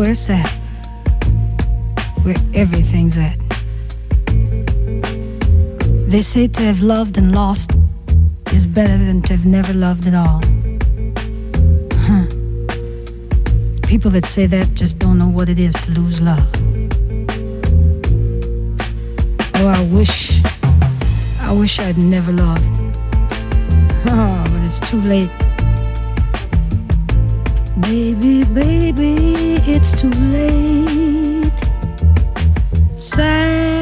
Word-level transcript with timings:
where 0.00 0.12
it's 0.12 0.30
at. 0.30 0.50
Where 2.22 2.36
everything's 2.54 3.18
at. 3.18 3.38
They 6.08 6.22
say 6.22 6.46
to 6.46 6.62
have 6.62 6.82
loved 6.82 7.18
and 7.18 7.34
lost 7.34 7.72
is 8.54 8.66
better 8.66 8.96
than 8.96 9.20
to 9.22 9.36
have 9.36 9.44
never 9.44 9.74
loved 9.74 10.06
at 10.06 10.14
all. 10.14 10.40
Huh. 12.06 12.24
People 13.86 14.10
that 14.12 14.24
say 14.24 14.46
that 14.46 14.72
just 14.72 14.98
don't 14.98 15.18
know 15.18 15.28
what 15.28 15.50
it 15.50 15.58
is 15.58 15.74
to 15.84 15.90
lose 15.90 16.22
love. 16.22 16.48
Oh, 19.56 19.68
I 19.68 19.82
wish, 19.92 20.40
I 21.40 21.52
wish 21.52 21.78
I'd 21.78 21.98
never 21.98 22.32
loved. 22.32 22.64
Oh, 24.06 24.44
but 24.50 24.64
it's 24.64 24.80
too 24.90 25.02
late. 25.02 25.49
Baby, 27.82 28.44
baby, 28.44 29.14
it's 29.66 29.92
too 29.92 30.10
late. 30.30 31.58
Sand 32.92 33.79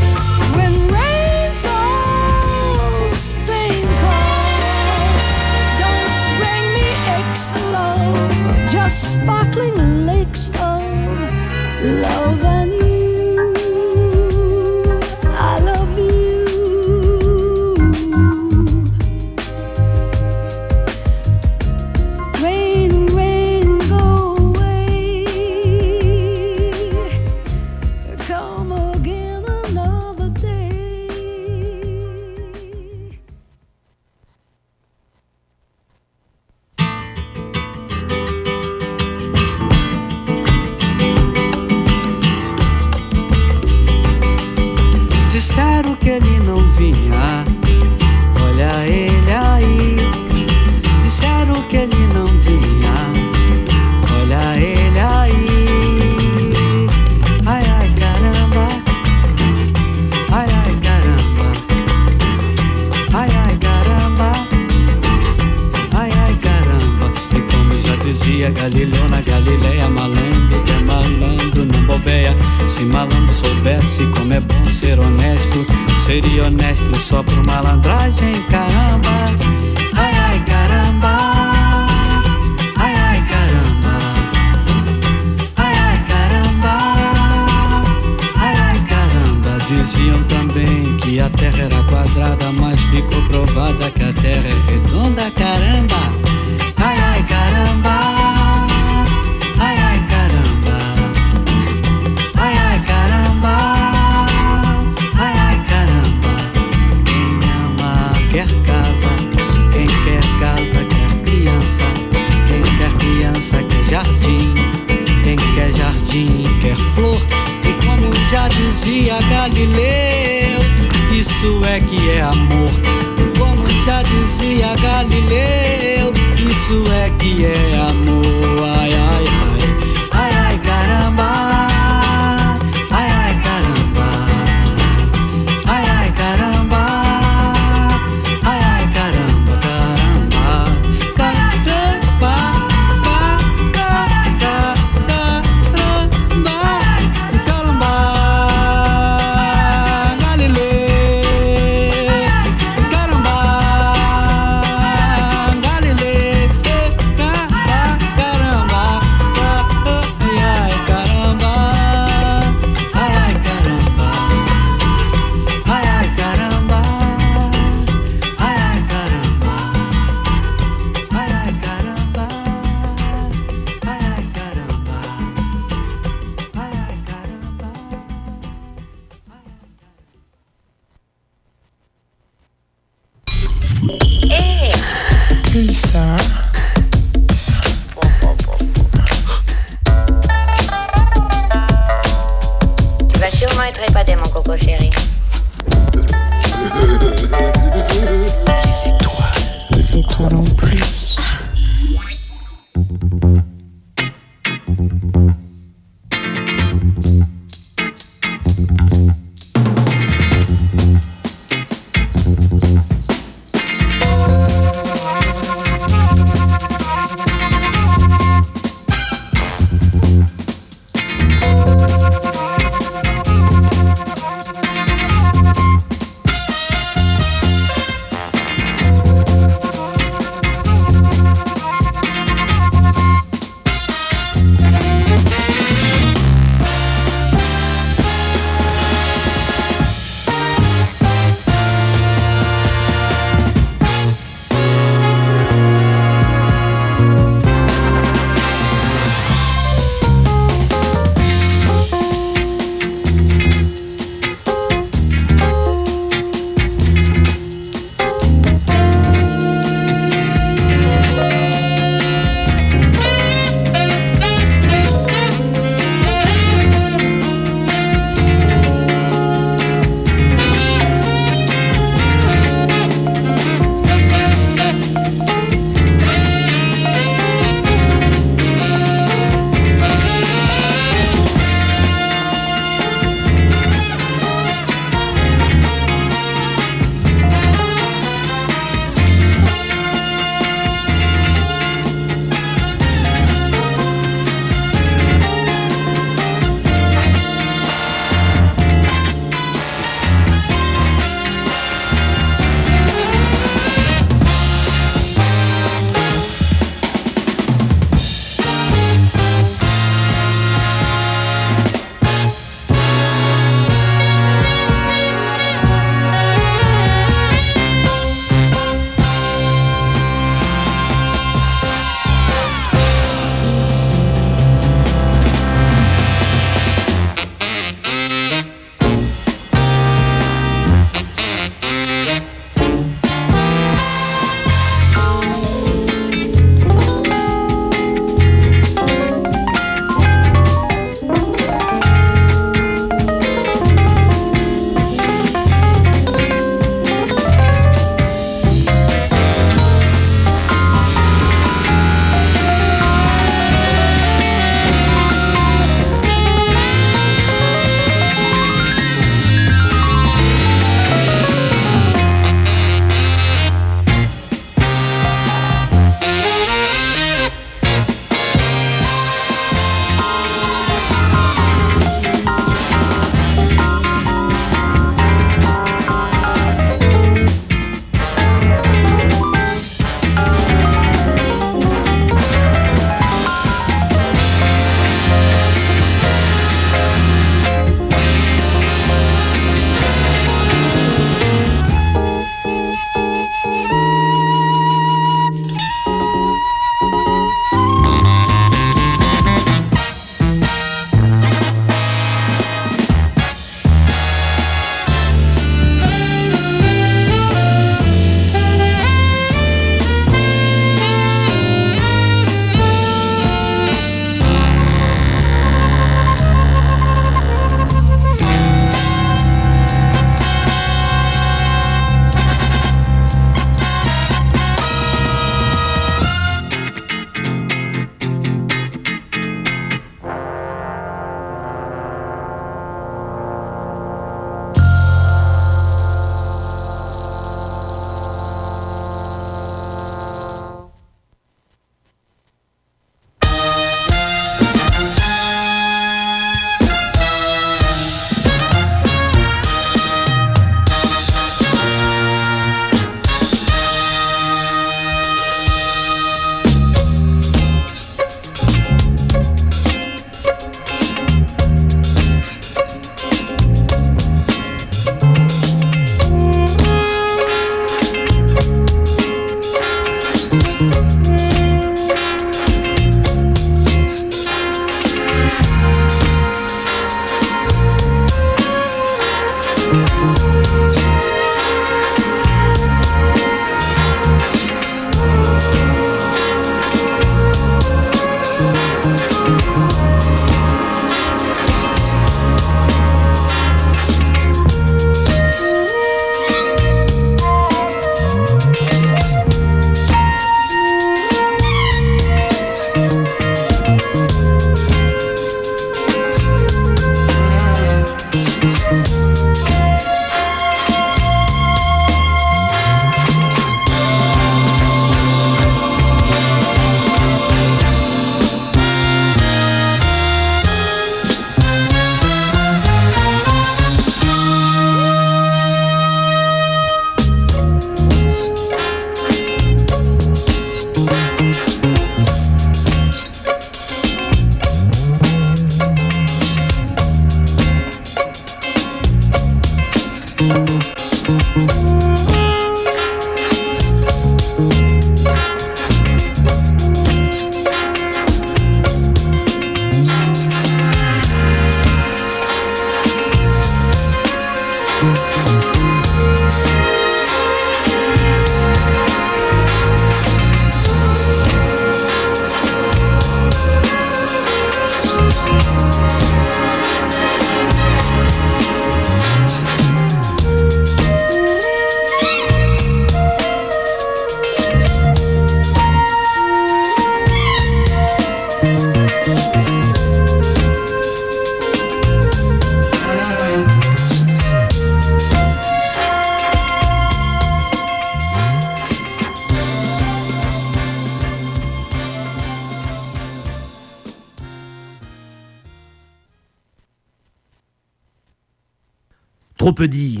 trop 599.46 599.52
peu 599.52 599.68
dire. 599.68 600.00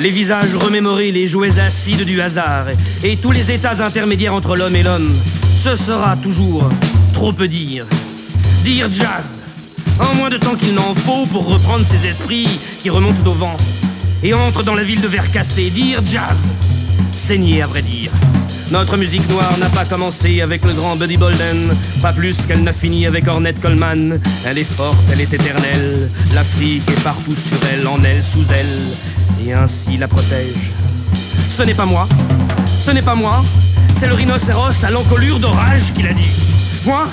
Les 0.00 0.08
visages 0.08 0.56
remémorés, 0.56 1.12
les 1.12 1.24
jouets 1.24 1.60
acides 1.60 2.02
du 2.02 2.20
hasard, 2.20 2.66
et 3.04 3.16
tous 3.16 3.30
les 3.30 3.52
états 3.52 3.84
intermédiaires 3.84 4.34
entre 4.34 4.56
l'homme 4.56 4.74
et 4.74 4.82
l'homme, 4.82 5.14
ce 5.56 5.76
sera 5.76 6.16
toujours 6.16 6.68
trop 7.12 7.32
peu 7.32 7.46
dire. 7.46 7.86
Dire 8.64 8.90
jazz, 8.90 9.40
en 10.00 10.16
moins 10.16 10.30
de 10.30 10.36
temps 10.36 10.56
qu'il 10.56 10.74
n'en 10.74 10.96
faut 10.96 11.26
pour 11.26 11.46
reprendre 11.46 11.86
ces 11.86 12.08
esprits 12.08 12.58
qui 12.82 12.90
remontent 12.90 13.30
au 13.30 13.34
vent, 13.34 13.56
et 14.24 14.34
entrent 14.34 14.64
dans 14.64 14.74
la 14.74 14.82
ville 14.82 15.00
de 15.00 15.06
verre 15.06 15.30
cassé. 15.30 15.70
Dire 15.70 16.00
jazz, 16.04 16.50
saigner 17.14 17.62
à 17.62 17.68
vrai 17.68 17.82
dire. 17.82 18.10
Notre 18.74 18.96
musique 18.96 19.28
noire 19.30 19.56
n'a 19.58 19.68
pas 19.68 19.84
commencé 19.84 20.40
avec 20.40 20.64
le 20.64 20.72
grand 20.72 20.96
Buddy 20.96 21.16
Bolden, 21.16 21.76
pas 22.02 22.12
plus 22.12 22.44
qu'elle 22.44 22.64
n'a 22.64 22.72
fini 22.72 23.06
avec 23.06 23.28
Ornette 23.28 23.60
Coleman. 23.60 24.18
Elle 24.44 24.58
est 24.58 24.64
forte, 24.64 24.98
elle 25.12 25.20
est 25.20 25.32
éternelle, 25.32 26.10
l'Afrique 26.34 26.82
est 26.90 27.00
partout 27.04 27.36
sur 27.36 27.56
elle, 27.72 27.86
en 27.86 28.02
elle, 28.02 28.20
sous 28.20 28.44
elle, 28.50 29.46
et 29.46 29.52
ainsi 29.52 29.96
la 29.96 30.08
protège. 30.08 30.72
Ce 31.50 31.62
n'est 31.62 31.74
pas 31.74 31.86
moi, 31.86 32.08
ce 32.80 32.90
n'est 32.90 33.00
pas 33.00 33.14
moi, 33.14 33.44
c'est 33.92 34.08
le 34.08 34.14
rhinocéros 34.14 34.82
à 34.82 34.90
l'encolure 34.90 35.38
d'orage 35.38 35.92
qui 35.94 36.02
l'a 36.02 36.12
dit. 36.12 36.34
Moi, 36.84 37.06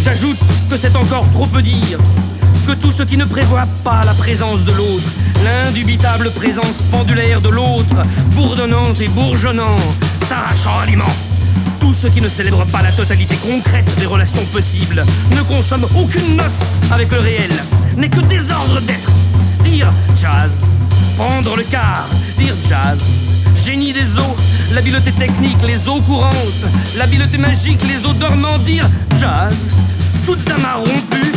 j'ajoute 0.00 0.38
que 0.70 0.76
c'est 0.76 0.94
encore 0.94 1.28
trop 1.32 1.46
peu 1.46 1.60
dire, 1.60 1.98
que 2.68 2.72
tout 2.72 2.92
ce 2.92 3.02
qui 3.02 3.16
ne 3.16 3.24
prévoit 3.24 3.66
pas 3.82 4.04
la 4.04 4.14
présence 4.14 4.64
de 4.64 4.70
l'autre, 4.70 5.10
l'indubitable 5.44 6.30
présence 6.30 6.82
pendulaire 6.92 7.40
de 7.40 7.48
l'autre, 7.48 7.96
bourdonnante 8.36 9.00
et 9.00 9.08
bourgeonnant, 9.08 9.76
s'arrachant 10.28 10.78
aliment. 10.78 11.12
Tout 11.80 11.92
ce 11.92 12.06
qui 12.06 12.20
ne 12.20 12.28
célèbre 12.28 12.64
pas 12.66 12.82
la 12.82 12.92
totalité 12.92 13.36
concrète 13.36 13.90
des 13.98 14.06
relations 14.06 14.44
possibles, 14.46 15.04
ne 15.32 15.42
consomme 15.42 15.86
aucune 15.96 16.36
noce 16.36 16.76
avec 16.90 17.10
le 17.10 17.18
réel, 17.18 17.50
n'est 17.96 18.08
que 18.08 18.20
désordre 18.20 18.80
d'être. 18.80 19.10
Dire 19.62 19.92
jazz, 20.16 20.64
prendre 21.16 21.56
le 21.56 21.64
quart, 21.64 22.08
dire 22.38 22.54
jazz, 22.68 22.98
génie 23.64 23.92
des 23.92 24.16
eaux, 24.16 24.36
l'habileté 24.72 25.12
technique, 25.12 25.60
les 25.66 25.88
eaux 25.88 26.00
courantes, 26.00 26.64
l'habileté 26.96 27.38
magique, 27.38 27.82
les 27.86 28.06
eaux 28.06 28.14
dormantes, 28.14 28.64
dire 28.64 28.88
jazz, 29.18 29.72
toutes 30.24 30.48
amas 30.50 30.76
rompues, 30.76 31.32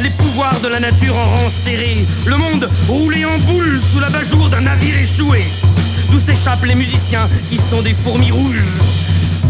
les 0.00 0.10
pouvoirs 0.10 0.60
de 0.60 0.68
la 0.68 0.80
nature 0.80 1.16
en 1.16 1.36
rang 1.36 1.48
serré, 1.48 2.06
le 2.26 2.36
monde 2.36 2.68
roulé 2.88 3.24
en 3.24 3.38
boule 3.38 3.80
sous 3.92 3.98
la 3.98 4.08
bajour 4.08 4.48
d'un 4.48 4.62
navire 4.62 4.98
échoué. 4.98 5.44
D'où 6.10 6.18
s'échappent 6.18 6.64
les 6.64 6.74
musiciens 6.74 7.28
qui 7.48 7.56
sont 7.56 7.82
des 7.82 7.94
fourmis 7.94 8.32
rouges. 8.32 8.66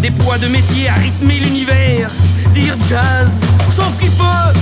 Des 0.02 0.10
poids 0.10 0.38
de 0.38 0.46
métier 0.46 0.88
à 0.88 0.94
rythmer 0.94 1.40
l'univers. 1.40 2.08
Dire 2.52 2.76
jazz, 2.88 3.40
sauf 3.70 3.96
qu'il 3.98 4.10
peut. 4.10 4.52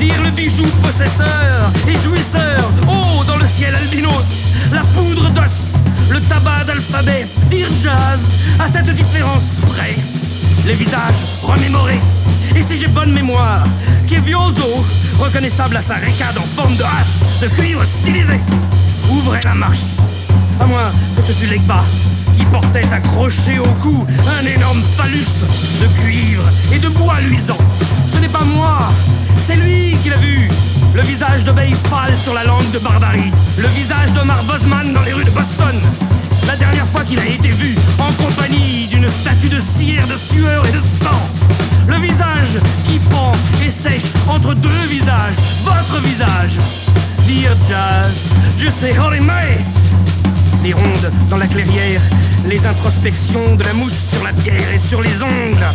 Dire 0.00 0.20
le 0.22 0.30
bijou 0.30 0.64
possesseur 0.82 1.72
et 1.88 1.94
jouisseur. 1.96 2.68
Oh, 2.88 3.22
dans 3.26 3.36
le 3.36 3.46
ciel 3.46 3.74
albinos, 3.74 4.24
la 4.72 4.82
poudre 4.82 5.30
d'os, 5.30 5.74
le 6.10 6.20
tabac 6.20 6.64
d'alphabet. 6.64 7.26
Dire 7.48 7.68
jazz, 7.82 8.20
à 8.58 8.68
cette 8.68 8.90
différence 8.90 9.60
près. 9.66 9.94
Les 10.66 10.74
visages 10.74 11.22
remémorés. 11.42 12.00
Et 12.56 12.62
si 12.62 12.76
j'ai 12.76 12.88
bonne 12.88 13.12
mémoire, 13.12 13.66
Kevioso, 14.08 14.84
reconnaissable 15.18 15.76
à 15.76 15.80
sa 15.82 15.94
récade 15.94 16.38
en 16.38 16.60
forme 16.60 16.76
de 16.76 16.82
hache, 16.82 17.40
de 17.40 17.48
cuivre 17.48 17.84
stylisé, 17.84 18.40
ouvrez 19.10 19.42
la 19.42 19.54
marche 19.54 19.96
à 20.60 20.66
moins 20.66 20.92
que 21.16 21.22
ce 21.22 21.32
fût 21.32 21.46
Legba 21.46 21.84
qui 22.32 22.44
portait 22.46 22.86
accroché 22.92 23.58
au 23.58 23.68
cou 23.82 24.06
un 24.38 24.46
énorme 24.46 24.82
phallus 24.96 25.26
de 25.80 25.86
cuivre 26.00 26.44
et 26.72 26.78
de 26.78 26.88
bois 26.88 27.20
luisant. 27.20 27.58
Ce 28.06 28.18
n'est 28.18 28.28
pas 28.28 28.44
moi, 28.44 28.92
c'est 29.40 29.56
lui 29.56 29.96
qui 30.02 30.10
l'a 30.10 30.18
vu. 30.18 30.48
Le 30.94 31.02
visage 31.02 31.44
de 31.44 31.52
Bayfal 31.52 32.14
sur 32.22 32.34
la 32.34 32.44
langue 32.44 32.70
de 32.70 32.78
Barbarie. 32.78 33.32
Le 33.58 33.68
visage 33.68 34.12
d'Omar 34.12 34.42
Bosman 34.44 34.92
dans 34.92 35.02
les 35.02 35.12
rues 35.12 35.24
de 35.24 35.30
Boston. 35.30 35.74
La 36.46 36.56
dernière 36.56 36.86
fois 36.86 37.02
qu'il 37.02 37.18
a 37.18 37.26
été 37.26 37.48
vu 37.48 37.74
en 37.98 38.12
compagnie 38.22 38.86
d'une 38.88 39.08
statue 39.08 39.48
de 39.48 39.60
cire, 39.60 40.06
de 40.06 40.16
sueur 40.16 40.66
et 40.66 40.72
de 40.72 40.78
sang. 40.78 41.20
Le 41.86 41.96
visage 41.96 42.60
qui 42.84 42.98
pend 43.10 43.32
et 43.64 43.70
sèche 43.70 44.12
entre 44.28 44.54
deux 44.54 44.86
visages, 44.88 45.36
votre 45.64 46.00
visage. 46.02 46.58
Dear 47.26 47.56
Jazz, 47.68 48.34
je 48.56 48.70
sais 48.70 48.94
mais 49.20 49.58
les 50.62 50.72
rondes 50.72 51.12
dans 51.30 51.36
la 51.36 51.46
clairière, 51.46 52.00
les 52.46 52.66
introspections 52.66 53.56
de 53.56 53.64
la 53.64 53.72
mousse 53.72 53.96
sur 54.12 54.22
la 54.24 54.32
pierre 54.32 54.72
et 54.74 54.78
sur 54.78 55.02
les 55.02 55.22
ongles. 55.22 55.66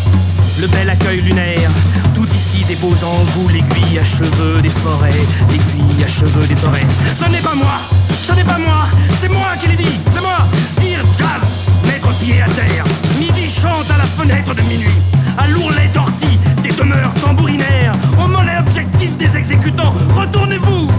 Le 0.59 0.67
bel 0.67 0.89
accueil 0.89 1.21
lunaire, 1.21 1.71
tout 2.13 2.27
ici 2.27 2.63
des 2.65 2.75
beaux 2.75 2.95
embouts, 3.03 3.49
l'aiguille 3.49 3.99
à 3.99 4.03
cheveux 4.03 4.61
des 4.61 4.69
forêts, 4.69 5.25
l'aiguille 5.49 6.03
à 6.03 6.07
cheveux 6.07 6.45
des 6.47 6.55
forêts. 6.55 6.85
Ce 7.15 7.29
n'est 7.29 7.41
pas 7.41 7.55
moi, 7.55 7.79
ce 8.21 8.33
n'est 8.33 8.43
pas 8.43 8.57
moi, 8.57 8.85
c'est 9.19 9.29
moi 9.29 9.55
qui 9.59 9.67
l'ai 9.67 9.77
dit, 9.77 9.99
c'est 10.13 10.21
moi. 10.21 10.47
Dire 10.79 11.03
jazz, 11.17 11.67
mettre 11.85 12.09
pied 12.19 12.41
à 12.41 12.49
terre. 12.49 12.85
Midi 13.19 13.49
chante 13.49 13.89
à 13.89 13.97
la 13.97 14.05
fenêtre 14.05 14.53
de 14.53 14.61
minuit, 14.63 15.01
à 15.37 15.47
l'ourlet 15.47 15.89
d'ortie 15.93 16.37
des 16.61 16.71
demeures 16.71 17.13
tambourinaires, 17.15 17.93
au 18.23 18.27
mollet 18.27 18.57
objectif 18.59 19.15
des 19.17 19.37
exécutants. 19.37 19.93
Retournez-vous. 20.15 20.89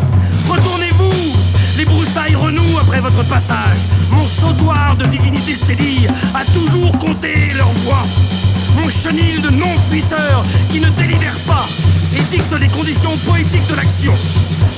Les 2.13 2.21
broussailles 2.21 2.35
renouent 2.35 2.79
après 2.79 3.01
votre 3.01 3.25
passage. 3.27 3.87
Mon 4.11 4.27
sautoir 4.27 4.97
de 4.97 5.07
divinité 5.07 5.55
sédille 5.55 6.09
a 6.35 6.45
toujours 6.53 6.97
compté 6.99 7.49
leur 7.57 7.71
voix. 7.85 8.03
Mon 8.77 8.89
chenil 8.91 9.41
de 9.41 9.49
non-fuisseurs 9.49 10.43
qui 10.69 10.81
ne 10.81 10.91
délibère 10.91 11.39
pas 11.47 11.67
et 12.15 12.21
dicte 12.31 12.53
les 12.61 12.69
conditions 12.69 13.17
poétiques 13.27 13.67
de 13.67 13.77
l'action. 13.77 14.15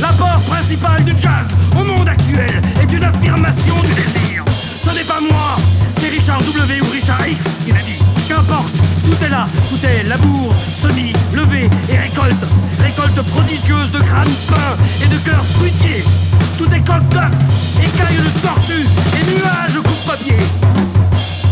L'apport 0.00 0.42
principal 0.46 1.02
du 1.02 1.12
jazz 1.16 1.48
au 1.76 1.82
monde 1.82 2.08
actuel 2.08 2.62
est 2.80 2.92
une 2.92 3.04
affirmation 3.04 3.74
du 3.80 3.94
désir. 3.94 4.44
Ce 4.82 4.90
n'est 4.90 5.04
pas 5.04 5.20
moi, 5.20 5.56
c'est 5.94 6.10
Richard 6.10 6.40
W 6.40 6.82
ou 6.82 6.90
Richard 6.92 7.26
X 7.26 7.40
qui 7.64 7.72
l'a 7.72 7.80
dit. 7.80 8.13
Qu'importe, 8.28 8.72
tout 9.04 9.24
est 9.24 9.28
là, 9.28 9.46
tout 9.68 9.86
est 9.86 10.02
labour, 10.04 10.54
semis, 10.72 11.12
levé 11.32 11.68
et 11.88 11.96
récolte. 11.96 12.44
Récolte 12.80 13.20
prodigieuse 13.22 13.90
de 13.90 13.98
crânes 13.98 14.34
peints 14.48 14.76
et 15.02 15.06
de 15.06 15.18
cœurs 15.18 15.44
fruitiers. 15.54 16.04
Tout 16.56 16.72
est 16.72 16.86
coque 16.86 17.08
d'œuf, 17.10 17.32
écailles 17.78 18.16
de 18.16 18.40
tortue 18.40 18.86
et 19.14 19.24
nuages 19.30 19.82
coupe-papier. 19.82 20.38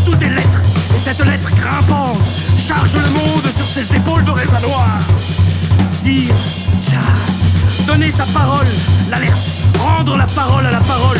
Tout 0.05 0.15
est 0.23 0.29
lettre, 0.29 0.61
et 0.95 0.99
cette 1.03 1.23
lettre 1.25 1.51
grimpante 1.55 2.17
charge 2.57 2.93
le 2.93 3.09
monde 3.11 3.45
sur 3.55 3.65
ses 3.65 3.95
épaules 3.95 4.23
de 4.23 4.31
raisin 4.31 4.59
noir. 4.61 4.99
Dire 6.03 6.33
jazz, 6.81 7.85
donner 7.85 8.11
sa 8.11 8.25
parole, 8.25 8.67
l'alerte, 9.09 9.47
rendre 9.79 10.17
la 10.17 10.25
parole 10.27 10.65
à 10.65 10.71
la 10.71 10.81
parole, 10.81 11.17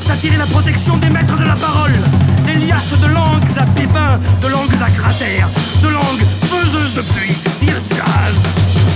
s'attirer 0.00 0.36
la 0.36 0.46
protection 0.46 0.96
des 0.96 1.10
maîtres 1.10 1.36
de 1.36 1.44
la 1.44 1.56
parole, 1.56 1.98
des 2.46 2.54
liasses 2.54 2.98
de 2.98 3.06
langues 3.06 3.42
à 3.56 3.64
pépins, 3.78 4.18
de 4.40 4.48
langues 4.48 4.74
à 4.80 4.90
cratères, 4.90 5.48
de 5.82 5.88
langues 5.88 6.24
faiseuses 6.42 6.94
de 6.94 7.02
pluie. 7.02 7.36
Dire 7.60 7.80
jazz, 7.88 8.36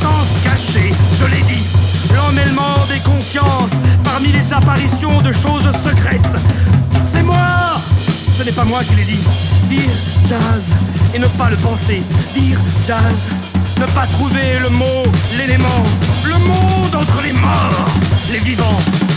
sans 0.01 0.25
se 0.25 0.43
cacher, 0.45 0.93
je 1.19 1.25
l'ai 1.27 1.43
dit 1.43 1.65
l'emmêlement 2.15 2.87
des 2.89 3.01
consciences 3.01 3.73
parmi 4.03 4.29
les 4.29 4.53
apparitions 4.53 5.21
de 5.21 5.33
choses 5.33 5.69
secrètes. 5.83 6.37
C'est 7.05 7.23
moi 7.23 7.81
Ce 8.37 8.43
n'est 8.43 8.53
pas 8.53 8.65
moi 8.65 8.83
qui 8.85 8.95
l'ai 8.95 9.05
dit. 9.05 9.25
Dire 9.69 9.91
jazz 10.27 10.71
et 11.15 11.19
ne 11.19 11.27
pas 11.27 11.51
le 11.51 11.57
penser. 11.57 12.03
Dire 12.35 12.59
jazz, 12.87 13.29
ne 13.79 13.87
pas 13.87 14.07
trouver 14.07 14.59
le 14.61 14.71
mot, 14.71 15.03
l'élément, 15.37 15.83
le 16.25 16.39
monde 16.39 16.95
entre 16.95 17.21
les 17.23 17.33
morts, 17.33 17.89
les 18.31 18.39
vivants. 18.39 19.10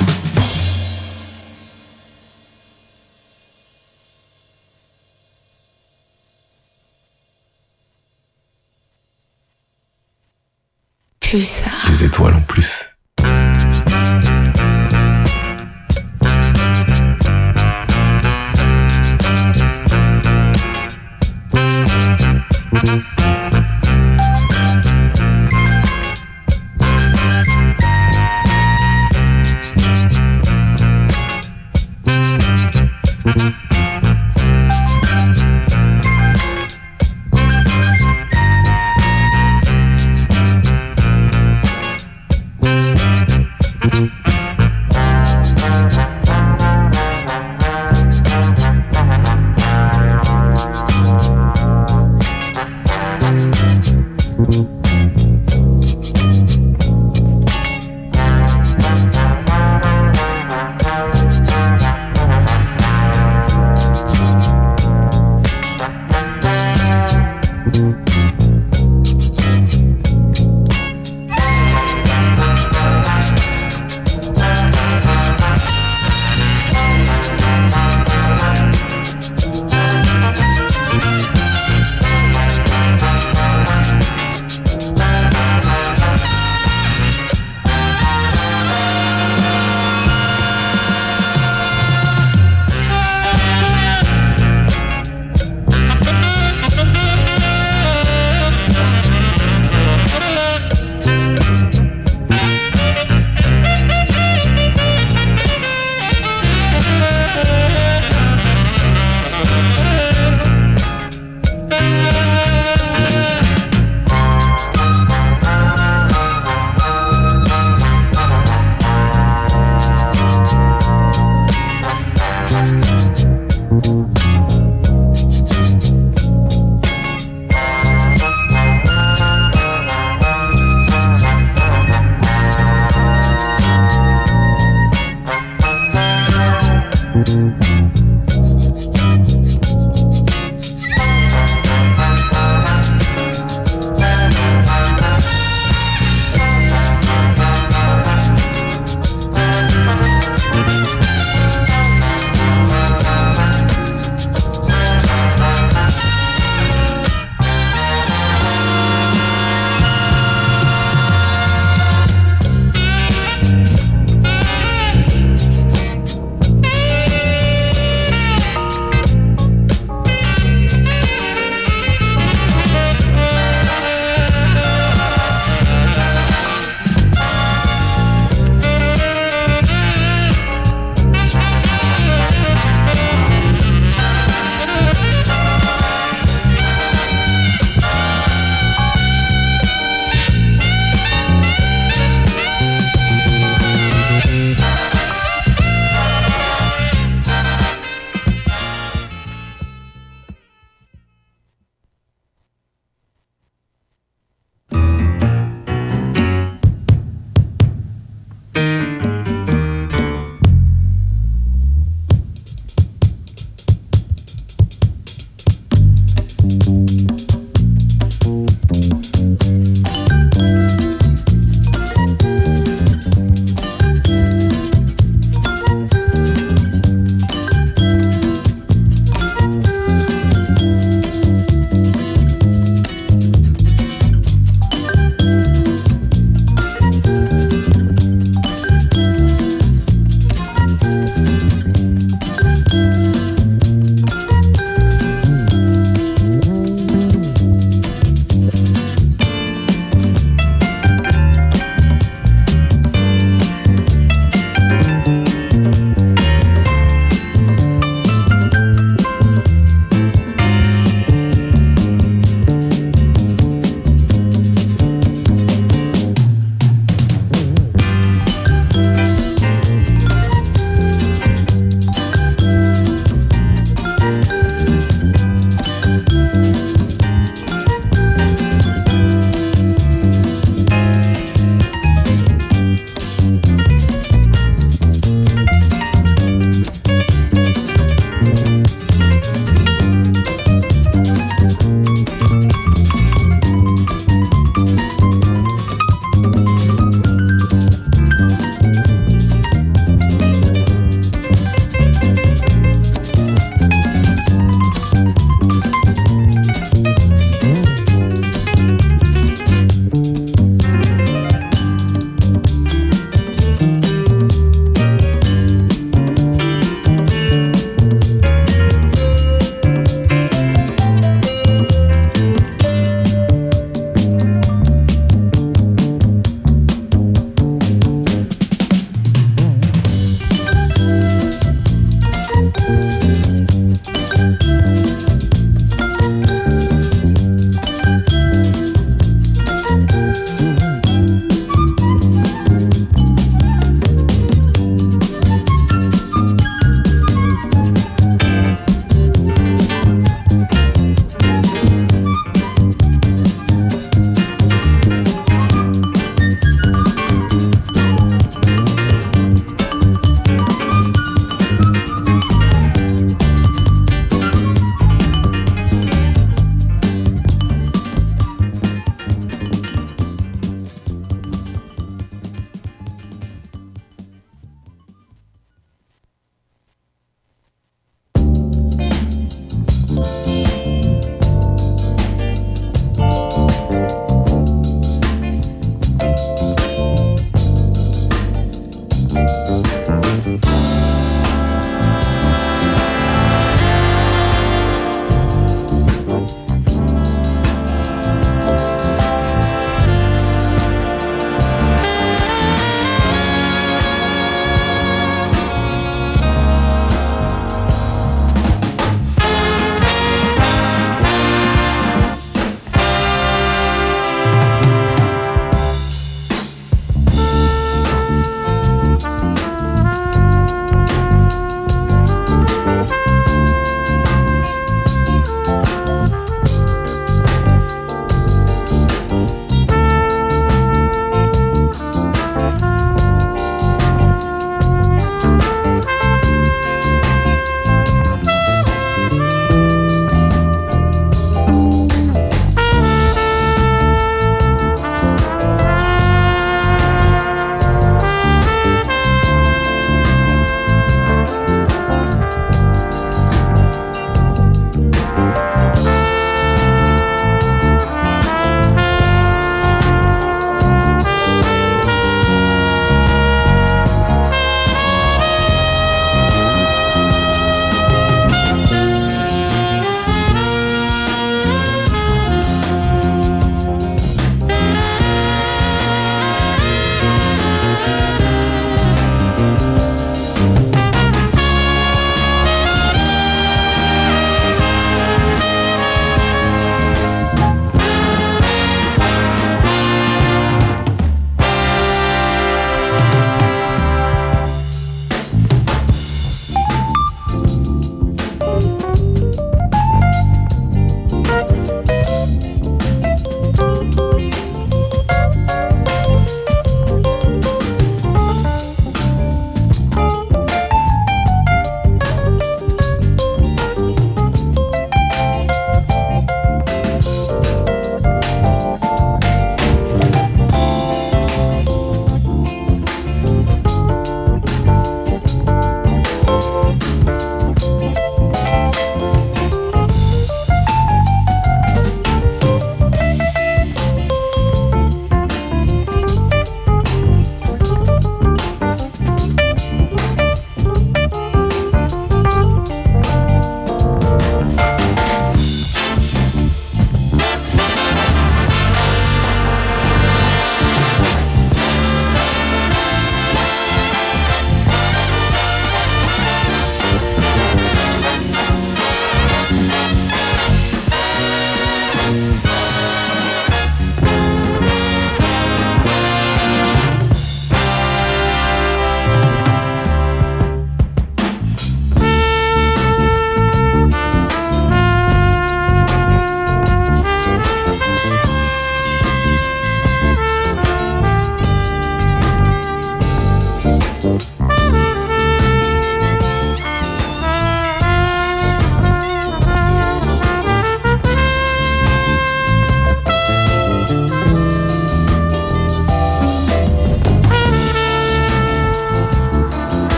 Les 11.34 12.04
étoiles 12.04 12.36
en 12.36 12.41
plus. 12.41 12.86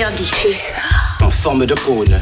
Interdit. 0.00 0.72
En 1.20 1.30
forme 1.30 1.66
de 1.66 1.74
cône. 1.74 2.18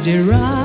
derive. 0.00 0.59